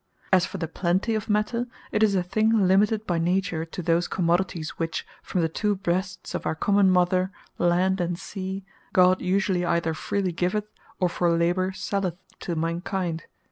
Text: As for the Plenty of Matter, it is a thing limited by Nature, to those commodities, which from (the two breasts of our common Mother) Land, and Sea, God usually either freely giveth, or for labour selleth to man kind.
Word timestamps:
As 0.33 0.47
for 0.47 0.57
the 0.57 0.67
Plenty 0.67 1.13
of 1.13 1.29
Matter, 1.29 1.67
it 1.91 2.01
is 2.01 2.15
a 2.15 2.23
thing 2.23 2.65
limited 2.67 3.05
by 3.05 3.19
Nature, 3.19 3.65
to 3.65 3.83
those 3.83 4.07
commodities, 4.07 4.79
which 4.79 5.05
from 5.21 5.41
(the 5.41 5.47
two 5.47 5.75
breasts 5.75 6.33
of 6.33 6.47
our 6.47 6.55
common 6.55 6.89
Mother) 6.89 7.31
Land, 7.59 8.01
and 8.01 8.17
Sea, 8.17 8.65
God 8.93 9.21
usually 9.21 9.63
either 9.63 9.93
freely 9.93 10.31
giveth, 10.31 10.65
or 10.99 11.07
for 11.07 11.29
labour 11.29 11.71
selleth 11.73 12.17
to 12.39 12.55
man 12.55 12.81
kind. 12.81 13.25